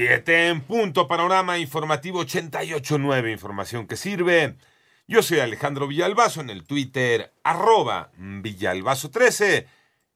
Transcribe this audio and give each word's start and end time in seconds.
7 0.00 0.48
en 0.48 0.62
punto, 0.62 1.06
panorama 1.06 1.58
informativo 1.58 2.24
88.9, 2.24 3.30
información 3.30 3.86
que 3.86 3.96
sirve. 3.96 4.54
Yo 5.06 5.22
soy 5.22 5.40
Alejandro 5.40 5.86
Villalbazo 5.86 6.40
en 6.40 6.48
el 6.48 6.64
Twitter, 6.64 7.34
arroba 7.44 8.10
Villalbazo13. 8.18 9.66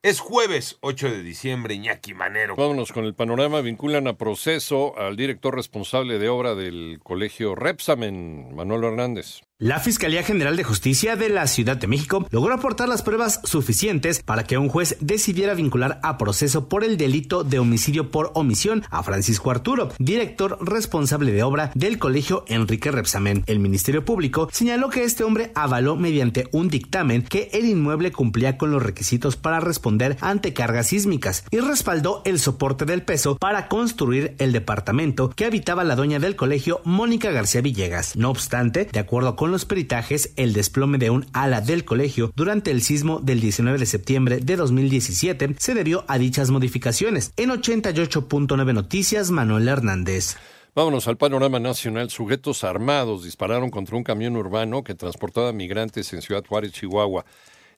Es 0.00 0.20
jueves 0.20 0.78
8 0.80 1.10
de 1.10 1.22
diciembre, 1.22 1.74
Iñaki 1.74 2.14
Manero. 2.14 2.56
Vámonos 2.56 2.92
con 2.92 3.04
el 3.04 3.14
panorama. 3.14 3.60
Vinculan 3.60 4.08
a 4.08 4.16
proceso 4.16 4.98
al 4.98 5.16
director 5.16 5.54
responsable 5.54 6.18
de 6.18 6.30
obra 6.30 6.54
del 6.54 6.98
colegio 7.02 7.54
Repsamen, 7.54 8.56
Manuel 8.56 8.84
Hernández. 8.84 9.42
La 9.60 9.78
Fiscalía 9.78 10.24
General 10.24 10.56
de 10.56 10.64
Justicia 10.64 11.14
de 11.14 11.28
la 11.28 11.46
Ciudad 11.46 11.76
de 11.76 11.86
México 11.86 12.26
logró 12.32 12.52
aportar 12.52 12.88
las 12.88 13.02
pruebas 13.02 13.40
suficientes 13.44 14.20
para 14.20 14.42
que 14.42 14.58
un 14.58 14.68
juez 14.68 14.96
decidiera 15.00 15.54
vincular 15.54 16.00
a 16.02 16.18
proceso 16.18 16.68
por 16.68 16.82
el 16.82 16.96
delito 16.96 17.44
de 17.44 17.60
homicidio 17.60 18.10
por 18.10 18.32
omisión 18.34 18.82
a 18.90 19.04
Francisco 19.04 19.52
Arturo, 19.52 19.92
director 20.00 20.58
responsable 20.60 21.30
de 21.30 21.44
obra 21.44 21.70
del 21.76 22.00
colegio 22.00 22.44
Enrique 22.48 22.90
Repsamen. 22.90 23.44
El 23.46 23.60
Ministerio 23.60 24.04
Público 24.04 24.48
señaló 24.50 24.90
que 24.90 25.04
este 25.04 25.22
hombre 25.22 25.52
avaló 25.54 25.94
mediante 25.94 26.48
un 26.50 26.66
dictamen 26.66 27.22
que 27.22 27.48
el 27.52 27.66
inmueble 27.66 28.10
cumplía 28.10 28.58
con 28.58 28.72
los 28.72 28.82
requisitos 28.82 29.36
para 29.36 29.60
responder 29.60 30.16
ante 30.20 30.52
cargas 30.52 30.88
sísmicas 30.88 31.44
y 31.52 31.60
respaldó 31.60 32.22
el 32.24 32.40
soporte 32.40 32.86
del 32.86 33.04
peso 33.04 33.36
para 33.36 33.68
construir 33.68 34.34
el 34.38 34.50
departamento 34.50 35.30
que 35.30 35.44
habitaba 35.44 35.84
la 35.84 35.94
dueña 35.94 36.18
del 36.18 36.34
colegio, 36.34 36.80
Mónica 36.82 37.30
García 37.30 37.60
Villegas. 37.60 38.16
No 38.16 38.30
obstante, 38.30 38.88
de 38.90 38.98
acuerdo 38.98 39.36
con 39.36 39.43
con 39.44 39.50
los 39.50 39.66
peritajes 39.66 40.32
el 40.36 40.54
desplome 40.54 40.96
de 40.96 41.10
un 41.10 41.26
ala 41.34 41.60
del 41.60 41.84
colegio 41.84 42.32
durante 42.34 42.70
el 42.70 42.80
sismo 42.80 43.20
del 43.20 43.42
19 43.42 43.76
de 43.76 43.84
septiembre 43.84 44.38
de 44.38 44.56
2017 44.56 45.56
se 45.58 45.74
debió 45.74 46.06
a 46.08 46.16
dichas 46.16 46.48
modificaciones. 46.48 47.30
En 47.36 47.50
88.9 47.50 48.72
Noticias, 48.72 49.30
Manuel 49.30 49.68
Hernández. 49.68 50.38
Vámonos 50.74 51.08
al 51.08 51.18
panorama 51.18 51.60
nacional. 51.60 52.08
Sujetos 52.08 52.64
armados 52.64 53.22
dispararon 53.22 53.68
contra 53.68 53.98
un 53.98 54.02
camión 54.02 54.34
urbano 54.34 54.82
que 54.82 54.94
transportaba 54.94 55.52
migrantes 55.52 56.14
en 56.14 56.22
Ciudad 56.22 56.46
Juárez, 56.48 56.72
Chihuahua. 56.72 57.26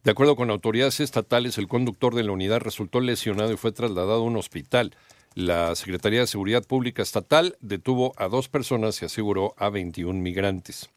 De 0.05 0.13
acuerdo 0.13 0.37
con 0.37 0.53
autoridades 0.53 1.01
estatales, 1.01 1.59
el 1.59 1.67
conductor 1.67 2.15
de 2.15 2.23
la 2.23 2.31
unidad 2.31 2.61
resultó 2.61 3.01
lesionado 3.01 3.53
y 3.53 3.57
fue 3.57 3.73
trasladado 3.73 4.21
a 4.21 4.23
un 4.23 4.37
hospital. 4.37 4.95
La 5.35 5.75
Secretaría 5.75 6.21
de 6.21 6.29
Seguridad 6.29 6.63
Pública 6.63 7.03
Estatal 7.03 7.57
detuvo 7.61 8.13
a 8.19 8.29
dos 8.29 8.49
personas 8.49 9.03
y 9.03 9.07
aseguró 9.07 9.57
a 9.59 9.69
21 9.69 10.21
migrantes. 10.21 10.91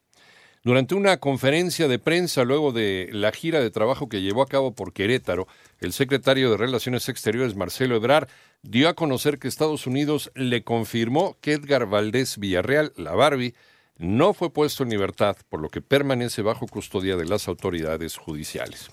Durante 0.62 0.94
una 0.94 1.16
conferencia 1.16 1.88
de 1.88 1.98
prensa 1.98 2.44
luego 2.44 2.70
de 2.70 3.08
la 3.12 3.32
gira 3.32 3.60
de 3.60 3.70
trabajo 3.70 4.10
que 4.10 4.20
llevó 4.20 4.42
a 4.42 4.46
cabo 4.46 4.74
por 4.74 4.92
Querétaro, 4.92 5.48
el 5.78 5.94
secretario 5.94 6.50
de 6.50 6.58
Relaciones 6.58 7.08
Exteriores, 7.08 7.56
Marcelo 7.56 7.96
Ebrard, 7.96 8.28
dio 8.62 8.90
a 8.90 8.94
conocer 8.94 9.38
que 9.38 9.48
Estados 9.48 9.86
Unidos 9.86 10.30
le 10.34 10.62
confirmó 10.62 11.38
que 11.40 11.54
Edgar 11.54 11.86
Valdés 11.86 12.36
Villarreal, 12.36 12.92
la 12.96 13.12
Barbie, 13.14 13.54
no 13.96 14.34
fue 14.34 14.52
puesto 14.52 14.82
en 14.82 14.90
libertad, 14.90 15.38
por 15.48 15.62
lo 15.62 15.70
que 15.70 15.80
permanece 15.80 16.42
bajo 16.42 16.66
custodia 16.66 17.16
de 17.16 17.24
las 17.24 17.48
autoridades 17.48 18.18
judiciales. 18.18 18.90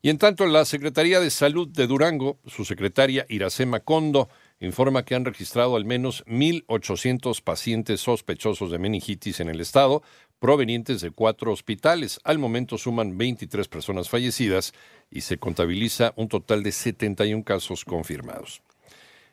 Y 0.00 0.10
en 0.10 0.18
tanto, 0.18 0.46
la 0.46 0.64
Secretaría 0.64 1.18
de 1.18 1.28
Salud 1.28 1.68
de 1.68 1.86
Durango, 1.86 2.38
su 2.46 2.64
secretaria 2.64 3.26
Iracema 3.28 3.80
Condo, 3.80 4.28
informa 4.60 5.04
que 5.04 5.14
han 5.14 5.24
registrado 5.24 5.76
al 5.76 5.84
menos 5.84 6.24
1.800 6.26 7.42
pacientes 7.42 8.00
sospechosos 8.00 8.70
de 8.70 8.78
meningitis 8.78 9.40
en 9.40 9.48
el 9.48 9.60
estado, 9.60 10.02
provenientes 10.38 11.00
de 11.00 11.10
cuatro 11.10 11.52
hospitales. 11.52 12.20
Al 12.24 12.38
momento 12.38 12.78
suman 12.78 13.18
23 13.18 13.68
personas 13.68 14.08
fallecidas 14.08 14.72
y 15.10 15.22
se 15.22 15.38
contabiliza 15.38 16.12
un 16.16 16.28
total 16.28 16.62
de 16.62 16.72
71 16.72 17.44
casos 17.44 17.84
confirmados. 17.84 18.62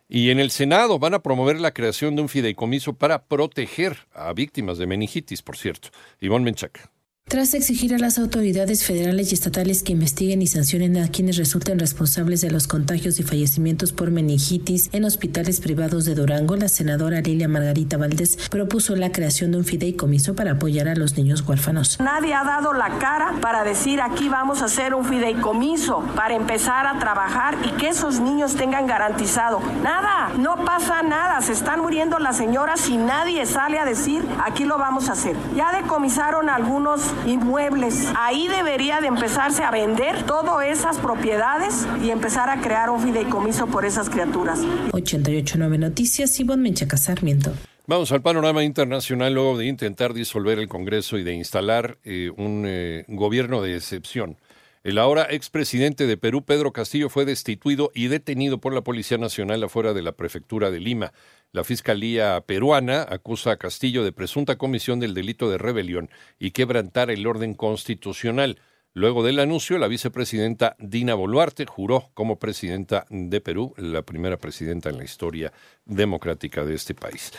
Y 0.08 0.30
en 0.30 0.39
el 0.39 0.52
Senado 0.52 1.00
van 1.00 1.16
a 1.16 1.23
promover 1.23 1.59
la 1.59 1.73
creación 1.73 2.16
de 2.16 2.22
un 2.22 2.30
fideicomiso 2.30 2.94
para 2.94 3.23
proteger 3.23 3.97
a 4.14 4.34
víctimas 4.34 4.78
de 4.78 4.88
meningitis, 4.88 5.42
por 5.42 5.58
cierto. 5.58 5.89
Ivonne 6.20 6.45
Menchaca. 6.45 6.92
Tras 7.28 7.56
exigir 7.56 7.92
a 7.95 7.98
las 7.98 8.20
autoridades 8.20 8.86
federales 8.86 9.31
y 9.31 9.34
estatales 9.34 9.81
que 9.81 9.94
investiguen 9.94 10.44
y 10.44 10.47
sancionen 10.47 10.96
a 10.97 11.08
quienes 11.08 11.38
resulten 11.38 11.80
responsables 11.80 12.40
de 12.41 12.52
los 12.52 12.68
contagios 12.68 13.19
y 13.19 13.24
fallecimientos 13.24 13.94
por 13.94 14.12
meningitis 14.12 14.91
en 14.94 15.06
hospitales 15.06 15.59
privados 15.59 16.06
de 16.06 16.14
Durango, 16.14 16.56
la 16.56 16.69
senadora 16.69 17.22
Lilia 17.22 17.47
Margarita 17.47 17.97
Valdés 17.97 18.38
propuso 18.52 18.96
la 18.96 19.12
creación 19.12 19.50
de 19.50 19.58
un 19.58 19.66
fideicomiso 19.66 20.35
para 20.35 20.52
apoyar 20.52 20.88
a 20.88 20.94
los 20.94 21.18
niños 21.18 21.41
huérfanos. 21.41 22.00
Nadie 22.00 22.35
ha 22.35 22.44
dado 22.44 22.74
la 22.74 23.00
cara 23.00 23.34
para 23.41 23.64
decir 23.64 24.02
aquí 24.02 24.30
vamos 24.30 24.62
a 24.62 24.66
hacer 24.66 24.94
un 24.94 25.03
fideicomiso 25.03 26.02
para 26.16 26.35
empezar 26.35 26.85
a 26.85 27.00
trabajar 27.00 27.58
y 27.66 27.72
que 27.80 27.90
esos 27.90 28.19
niños 28.19 28.56
tengan 28.56 28.85
garantizado. 28.85 29.62
Nada, 29.81 30.31
no 30.38 30.64
pasa 30.64 31.02
nada, 31.02 31.41
se 31.41 31.53
están 31.53 31.80
muriendo 31.80 32.19
las 32.19 32.38
señoras 32.38 32.88
y 32.88 32.97
nadie 32.97 33.47
sale 33.47 33.80
a 33.80 33.85
decir 33.85 34.24
aquí 34.46 34.64
lo 34.64 34.78
vamos 34.78 35.09
a 35.09 35.14
hacer. 35.14 35.35
Ya 35.56 35.72
decomisaron 35.75 36.50
algunos 36.50 37.15
inmuebles. 37.26 38.08
Ahí 38.18 38.48
debería 38.48 39.02
de 39.02 39.08
empezarse 39.08 39.64
a 39.64 39.72
vender 39.72 40.24
todas 40.24 40.66
esas 40.66 40.98
propiedades 40.98 41.88
y 42.03 42.09
empezar 42.09 42.50
a 42.50 42.62
crear 42.62 42.90
un 42.90 43.02
fideicomiso 43.02 43.68
por 43.68 43.86
esas 43.86 44.09
criaturas. 44.09 44.59
889 44.92 45.78
Noticias, 45.78 46.40
Ivonne 46.40 46.64
Menchaca 46.64 46.98
Sarmiento. 46.98 47.52
Vamos 47.88 48.12
al 48.12 48.24
panorama 48.24 48.64
internacional 48.64 49.34
luego 49.34 49.59
de 49.59 49.68
intentar 49.68 50.14
disolver 50.14 50.58
el 50.58 50.68
Congreso 50.68 51.20
y 51.20 51.24
de 51.24 51.34
instalar 51.34 52.00
eh, 52.03 52.31
un 52.36 52.64
eh, 52.66 53.06
gobierno 53.08 53.62
de 53.62 53.76
excepción. 53.76 54.38
El 54.85 55.00
ahora 55.00 55.25
expresidente 55.31 56.06
de 56.06 56.16
Perú, 56.16 56.46
Pedro 56.46 56.72
Castillo, 56.72 57.09
fue 57.09 57.25
destituido 57.25 57.91
y 57.96 58.07
detenido 58.07 58.59
por 58.59 58.72
la 58.72 58.84
Policía 58.84 59.18
Nacional 59.18 59.63
afuera 59.63 59.94
de 59.94 60.03
la 60.03 60.12
prefectura 60.12 60.69
de 60.69 60.79
Lima. 60.79 61.12
La 61.51 61.63
Fiscalía 61.63 62.40
peruana 62.46 63.03
acusa 63.09 63.50
a 63.50 63.57
Castillo 63.57 64.03
de 64.03 64.12
presunta 64.12 64.59
comisión 64.59 65.00
del 65.00 65.16
delito 65.16 65.50
de 65.50 65.57
rebelión 65.57 66.12
y 66.38 66.51
quebrantar 66.51 67.09
el 67.09 67.25
orden 67.25 67.56
constitucional. 67.56 68.59
Luego 68.94 69.23
del 69.23 69.40
anuncio, 69.40 69.79
la 69.79 69.88
vicepresidenta 69.88 70.75
Dina 70.78 71.16
Boluarte 71.16 71.66
juró 71.66 72.12
como 72.13 72.38
presidenta 72.38 73.07
de 73.09 73.41
Perú, 73.41 73.73
la 73.78 74.03
primera 74.03 74.38
presidenta 74.38 74.91
en 74.91 75.00
la 75.00 75.03
historia 75.03 75.52
democrática 75.85 76.63
de 76.63 76.75
este 76.75 76.94
país. 76.94 77.31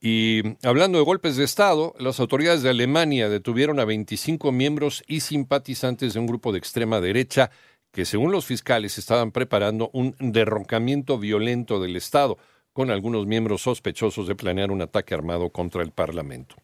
Y 0.00 0.42
hablando 0.66 0.98
de 0.98 1.04
golpes 1.04 1.36
de 1.36 1.44
Estado, 1.44 1.94
las 1.98 2.20
autoridades 2.20 2.62
de 2.62 2.70
Alemania 2.70 3.28
detuvieron 3.28 3.78
a 3.80 3.84
25 3.84 4.50
miembros 4.50 5.02
y 5.06 5.20
simpatizantes 5.20 6.14
de 6.14 6.20
un 6.20 6.26
grupo 6.26 6.52
de 6.52 6.58
extrema 6.58 7.00
derecha 7.00 7.50
que, 7.92 8.06
según 8.06 8.32
los 8.32 8.46
fiscales, 8.46 8.96
estaban 8.96 9.30
preparando 9.30 9.90
un 9.92 10.14
derroncamiento 10.18 11.18
violento 11.18 11.80
del 11.80 11.96
Estado 11.96 12.38
con 12.72 12.90
algunos 12.90 13.26
miembros 13.26 13.62
sospechosos 13.62 14.26
de 14.26 14.36
planear 14.36 14.70
un 14.70 14.80
ataque 14.80 15.12
armado 15.12 15.50
contra 15.50 15.82
el 15.82 15.90
Parlamento. 15.90 16.56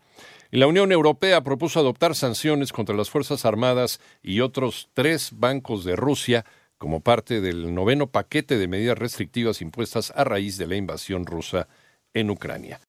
La 0.50 0.66
Unión 0.66 0.92
Europea 0.92 1.42
propuso 1.42 1.80
adoptar 1.80 2.14
sanciones 2.14 2.72
contra 2.72 2.96
las 2.96 3.10
Fuerzas 3.10 3.44
Armadas 3.44 4.00
y 4.22 4.40
otros 4.40 4.88
tres 4.94 5.30
bancos 5.34 5.84
de 5.84 5.96
Rusia 5.96 6.46
como 6.78 7.00
parte 7.00 7.40
del 7.40 7.74
noveno 7.74 8.06
paquete 8.06 8.56
de 8.56 8.68
medidas 8.68 8.96
restrictivas 8.96 9.60
impuestas 9.60 10.12
a 10.14 10.24
raíz 10.24 10.56
de 10.56 10.66
la 10.66 10.76
invasión 10.76 11.26
rusa 11.26 11.68
en 12.14 12.30
Ucrania. 12.30 12.80